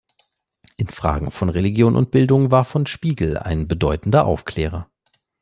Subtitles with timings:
[0.77, 4.89] In Fragen von Religion und Bildung war von Spiegel ein bedeutender Aufklärer.